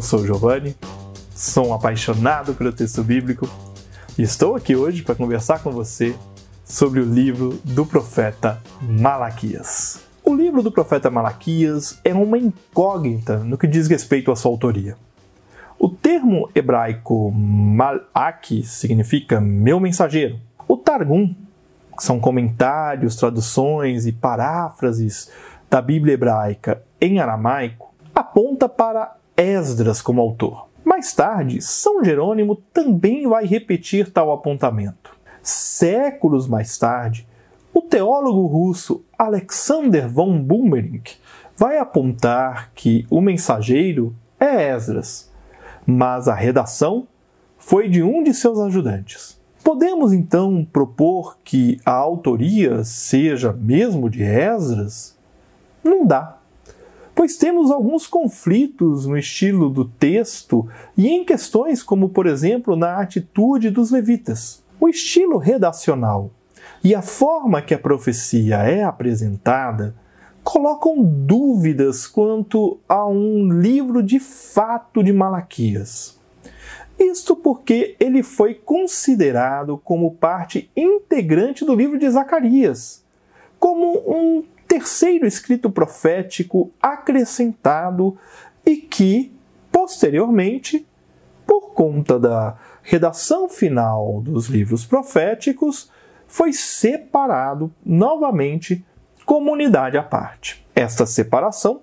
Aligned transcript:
Eu 0.00 0.02
sou 0.02 0.20
o 0.20 0.26
Giovanni, 0.26 0.74
sou 1.34 1.68
um 1.68 1.74
apaixonado 1.74 2.54
pelo 2.54 2.72
texto 2.72 3.04
bíblico 3.04 3.46
e 4.16 4.22
estou 4.22 4.56
aqui 4.56 4.74
hoje 4.74 5.02
para 5.02 5.14
conversar 5.14 5.62
com 5.62 5.70
você 5.70 6.16
sobre 6.64 7.00
o 7.00 7.04
livro 7.04 7.60
do 7.64 7.84
profeta 7.84 8.62
Malaquias. 8.80 10.00
O 10.24 10.34
livro 10.34 10.62
do 10.62 10.72
profeta 10.72 11.10
Malaquias 11.10 12.00
é 12.02 12.14
uma 12.14 12.38
incógnita 12.38 13.40
no 13.40 13.58
que 13.58 13.66
diz 13.66 13.88
respeito 13.88 14.32
à 14.32 14.36
sua 14.36 14.50
autoria. 14.50 14.96
O 15.78 15.90
termo 15.90 16.48
hebraico 16.54 17.30
Malak 17.30 18.62
significa 18.62 19.38
meu 19.38 19.78
mensageiro. 19.78 20.40
O 20.66 20.78
Targum, 20.78 21.34
que 21.94 22.02
são 22.02 22.18
comentários, 22.18 23.16
traduções 23.16 24.06
e 24.06 24.12
paráfrases 24.12 25.30
da 25.68 25.82
Bíblia 25.82 26.14
hebraica 26.14 26.82
em 26.98 27.20
aramaico, 27.20 27.92
aponta 28.14 28.66
para 28.66 29.19
Esdras 29.40 30.02
como 30.02 30.20
autor. 30.20 30.68
Mais 30.84 31.12
tarde, 31.14 31.62
São 31.62 32.04
Jerônimo 32.04 32.56
também 32.74 33.26
vai 33.26 33.46
repetir 33.46 34.12
tal 34.12 34.32
apontamento. 34.32 35.16
Séculos 35.42 36.46
mais 36.46 36.76
tarde, 36.76 37.26
o 37.72 37.80
teólogo 37.80 38.46
russo 38.46 39.02
Alexander 39.18 40.08
von 40.08 40.38
Bummerink 40.42 41.16
vai 41.56 41.78
apontar 41.78 42.70
que 42.74 43.06
o 43.08 43.20
mensageiro 43.20 44.14
é 44.38 44.74
Esdras, 44.74 45.30
mas 45.86 46.28
a 46.28 46.34
redação 46.34 47.06
foi 47.56 47.88
de 47.88 48.02
um 48.02 48.22
de 48.22 48.34
seus 48.34 48.58
ajudantes. 48.58 49.40
Podemos 49.64 50.12
então 50.12 50.66
propor 50.70 51.38
que 51.44 51.78
a 51.84 51.92
autoria 51.92 52.82
seja 52.84 53.52
mesmo 53.52 54.10
de 54.10 54.22
Esdras? 54.22 55.16
Não 55.84 56.04
dá 56.06 56.39
pois 57.14 57.36
temos 57.36 57.70
alguns 57.70 58.06
conflitos 58.06 59.06
no 59.06 59.16
estilo 59.16 59.68
do 59.68 59.84
texto 59.84 60.68
e 60.96 61.08
em 61.08 61.24
questões 61.24 61.82
como, 61.82 62.08
por 62.08 62.26
exemplo, 62.26 62.76
na 62.76 63.00
atitude 63.00 63.70
dos 63.70 63.90
levitas. 63.90 64.64
O 64.80 64.88
estilo 64.88 65.36
redacional 65.36 66.30
e 66.82 66.94
a 66.94 67.02
forma 67.02 67.60
que 67.60 67.74
a 67.74 67.78
profecia 67.78 68.56
é 68.56 68.82
apresentada 68.82 69.94
colocam 70.42 71.02
dúvidas 71.02 72.06
quanto 72.06 72.78
a 72.88 73.06
um 73.06 73.50
livro 73.50 74.02
de 74.02 74.18
fato 74.18 75.02
de 75.02 75.12
Malaquias. 75.12 76.18
Isto 76.98 77.36
porque 77.36 77.96
ele 77.98 78.22
foi 78.22 78.54
considerado 78.54 79.78
como 79.78 80.14
parte 80.14 80.70
integrante 80.76 81.64
do 81.64 81.74
livro 81.74 81.98
de 81.98 82.08
Zacarias, 82.10 83.04
como 83.58 83.98
um 84.06 84.44
terceiro 84.70 85.26
escrito 85.26 85.68
profético 85.68 86.70
acrescentado 86.80 88.16
e 88.64 88.76
que, 88.76 89.32
posteriormente, 89.72 90.86
por 91.44 91.72
conta 91.72 92.20
da 92.20 92.56
redação 92.80 93.48
final 93.48 94.22
dos 94.22 94.46
livros 94.46 94.84
proféticos, 94.84 95.90
foi 96.24 96.52
separado 96.52 97.74
novamente 97.84 98.84
como 99.26 99.50
unidade 99.50 99.98
à 99.98 100.04
parte. 100.04 100.64
Esta 100.72 101.04
separação 101.04 101.82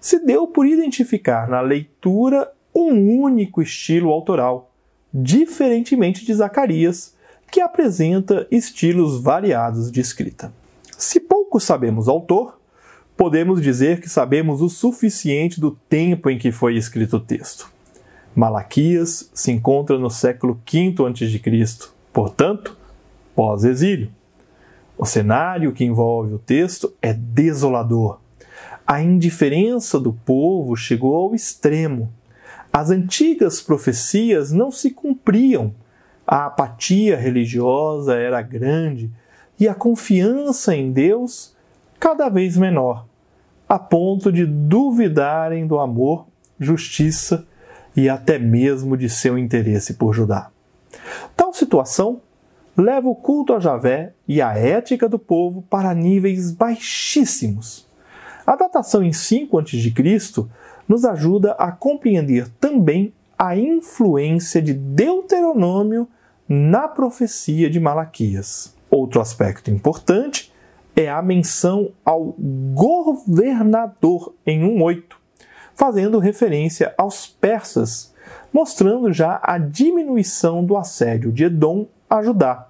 se 0.00 0.18
deu 0.18 0.48
por 0.48 0.66
identificar 0.66 1.48
na 1.48 1.60
leitura 1.60 2.50
um 2.74 3.20
único 3.22 3.62
estilo 3.62 4.10
autoral, 4.10 4.72
diferentemente 5.12 6.26
de 6.26 6.34
Zacarias, 6.34 7.14
que 7.48 7.60
apresenta 7.60 8.48
estilos 8.50 9.22
variados 9.22 9.92
de 9.92 10.00
escrita. 10.00 10.52
Se 10.98 11.18
pouco 11.18 11.58
sabemos 11.58 12.06
o 12.06 12.12
autor, 12.12 12.58
podemos 13.16 13.60
dizer 13.60 14.00
que 14.00 14.08
sabemos 14.08 14.60
o 14.60 14.68
suficiente 14.68 15.60
do 15.60 15.72
tempo 15.72 16.30
em 16.30 16.38
que 16.38 16.52
foi 16.52 16.76
escrito 16.76 17.16
o 17.16 17.20
texto. 17.20 17.72
Malaquias 18.34 19.30
se 19.32 19.52
encontra 19.52 19.98
no 19.98 20.10
século 20.10 20.60
V 20.70 20.94
a.C., 20.98 21.88
portanto, 22.12 22.76
pós-exílio. 23.34 24.10
O 24.96 25.04
cenário 25.04 25.72
que 25.72 25.84
envolve 25.84 26.34
o 26.34 26.38
texto 26.38 26.92
é 27.02 27.12
desolador. 27.12 28.20
A 28.86 29.02
indiferença 29.02 29.98
do 29.98 30.12
povo 30.12 30.76
chegou 30.76 31.16
ao 31.16 31.34
extremo. 31.34 32.12
As 32.72 32.90
antigas 32.90 33.60
profecias 33.60 34.52
não 34.52 34.70
se 34.70 34.90
cumpriam. 34.90 35.74
A 36.26 36.46
apatia 36.46 37.16
religiosa 37.16 38.14
era 38.14 38.40
grande 38.42 39.10
e 39.58 39.68
a 39.68 39.74
confiança 39.74 40.74
em 40.74 40.92
Deus 40.92 41.54
cada 41.98 42.28
vez 42.28 42.56
menor, 42.56 43.06
a 43.68 43.78
ponto 43.78 44.30
de 44.30 44.44
duvidarem 44.44 45.66
do 45.66 45.78
amor, 45.78 46.26
justiça 46.58 47.46
e 47.96 48.08
até 48.08 48.38
mesmo 48.38 48.96
de 48.96 49.08
seu 49.08 49.38
interesse 49.38 49.94
por 49.94 50.12
Judá. 50.12 50.50
Tal 51.36 51.52
situação 51.52 52.20
leva 52.76 53.08
o 53.08 53.14
culto 53.14 53.54
a 53.54 53.60
Javé 53.60 54.12
e 54.26 54.42
a 54.42 54.56
ética 54.56 55.08
do 55.08 55.18
povo 55.18 55.62
para 55.62 55.94
níveis 55.94 56.50
baixíssimos. 56.50 57.88
A 58.46 58.56
datação 58.56 59.02
em 59.02 59.12
5 59.12 59.58
a.C. 59.58 59.92
nos 60.86 61.04
ajuda 61.04 61.52
a 61.52 61.72
compreender 61.72 62.48
também 62.60 63.12
a 63.38 63.56
influência 63.56 64.60
de 64.60 64.74
Deuteronômio 64.74 66.08
na 66.48 66.86
profecia 66.86 67.70
de 67.70 67.80
Malaquias. 67.80 68.74
Outro 68.94 69.20
aspecto 69.20 69.72
importante 69.72 70.52
é 70.94 71.10
a 71.10 71.20
menção 71.20 71.90
ao 72.04 72.36
governador 72.72 74.32
em 74.46 74.62
1.8, 74.62 75.16
fazendo 75.74 76.20
referência 76.20 76.94
aos 76.96 77.26
persas, 77.26 78.14
mostrando 78.52 79.12
já 79.12 79.40
a 79.42 79.58
diminuição 79.58 80.64
do 80.64 80.76
assédio 80.76 81.32
de 81.32 81.42
Edom 81.42 81.88
a 82.08 82.22
Judá, 82.22 82.68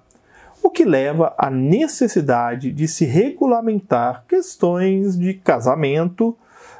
o 0.63 0.71
que 0.71 0.83
leva 0.83 1.31
à 1.37 1.51
necessidade 1.51 2.71
de 2.71 2.87
se 2.87 3.05
regulamentar 3.05 4.23
questões 4.27 5.15
de 5.15 5.35
casamento 5.35 6.35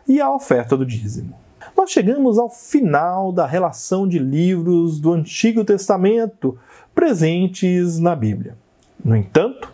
e 0.08 0.20
a 0.20 0.34
oferta 0.34 0.76
do 0.76 0.84
dízimo. 0.84 1.38
Nós 1.78 1.92
chegamos 1.92 2.40
ao 2.40 2.50
final 2.50 3.32
da 3.32 3.46
relação 3.46 4.08
de 4.08 4.18
livros 4.18 5.00
do 5.00 5.14
Antigo 5.14 5.64
Testamento 5.64 6.58
presentes 6.96 8.00
na 8.00 8.16
Bíblia. 8.16 8.65
No 9.06 9.16
entanto, 9.16 9.72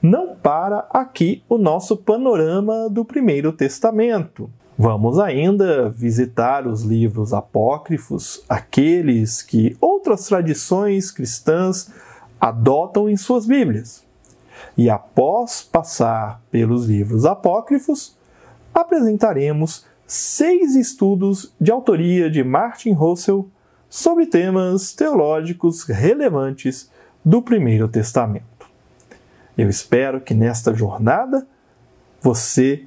não 0.00 0.34
para 0.34 0.88
aqui 0.88 1.44
o 1.50 1.58
nosso 1.58 1.98
panorama 1.98 2.88
do 2.88 3.04
Primeiro 3.04 3.52
Testamento. 3.52 4.50
Vamos 4.78 5.18
ainda 5.18 5.90
visitar 5.90 6.66
os 6.66 6.82
livros 6.82 7.34
apócrifos, 7.34 8.42
aqueles 8.48 9.42
que 9.42 9.76
outras 9.78 10.26
tradições 10.26 11.10
cristãs 11.10 11.92
adotam 12.40 13.06
em 13.06 13.18
suas 13.18 13.44
Bíblias. 13.44 14.02
E 14.78 14.88
após 14.88 15.60
passar 15.60 16.40
pelos 16.50 16.86
livros 16.86 17.26
apócrifos, 17.26 18.16
apresentaremos 18.72 19.84
seis 20.06 20.74
estudos 20.74 21.52
de 21.60 21.70
autoria 21.70 22.30
de 22.30 22.42
Martin 22.42 22.92
Russell 22.92 23.46
sobre 23.90 24.24
temas 24.24 24.94
teológicos 24.94 25.84
relevantes 25.84 26.90
do 27.22 27.42
Primeiro 27.42 27.88
Testamento. 27.88 28.53
Eu 29.56 29.68
espero 29.68 30.20
que 30.20 30.34
nesta 30.34 30.74
jornada 30.74 31.46
você 32.20 32.84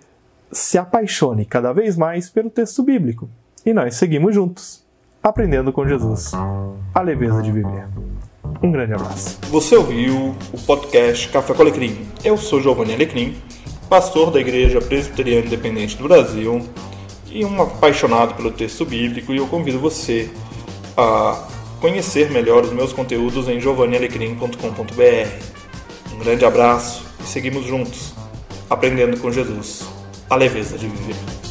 se 0.51 0.77
apaixone 0.77 1.45
cada 1.45 1.71
vez 1.71 1.95
mais 1.95 2.29
pelo 2.29 2.49
texto 2.49 2.83
bíblico 2.83 3.29
e 3.65 3.73
nós 3.73 3.95
seguimos 3.95 4.33
juntos, 4.33 4.85
aprendendo 5.21 5.71
com 5.71 5.87
Jesus 5.87 6.31
a 6.93 7.01
leveza 7.01 7.41
de 7.41 7.51
viver. 7.51 7.87
Um 8.61 8.71
grande 8.71 8.93
abraço. 8.93 9.39
Você 9.49 9.75
ouviu 9.75 10.35
o 10.53 10.61
podcast 10.65 11.29
Café 11.29 11.53
com 11.53 11.61
Alecrim. 11.61 12.05
Eu 12.23 12.37
sou 12.37 12.61
Giovanni 12.61 12.93
Alecrim, 12.93 13.35
pastor 13.89 14.31
da 14.31 14.39
Igreja 14.39 14.81
Presbiteriana 14.81 15.45
Independente 15.45 15.97
do 15.97 16.03
Brasil 16.03 16.67
e 17.29 17.45
um 17.45 17.61
apaixonado 17.61 18.35
pelo 18.35 18.51
texto 18.51 18.85
bíblico 18.85 19.33
e 19.33 19.37
eu 19.37 19.47
convido 19.47 19.79
você 19.79 20.29
a 20.95 21.47
conhecer 21.79 22.31
melhor 22.31 22.63
os 22.63 22.71
meus 22.71 22.91
conteúdos 22.91 23.47
em 23.47 23.59
giovannialecrim.com.br. 23.59 25.56
Um 26.17 26.19
grande 26.19 26.43
abraço 26.43 27.05
e 27.23 27.27
seguimos 27.27 27.63
juntos, 27.63 28.11
aprendendo 28.67 29.19
com 29.19 29.31
Jesus 29.31 29.83
a 30.27 30.35
leveza 30.35 30.75
de 30.75 30.87
viver. 30.87 31.46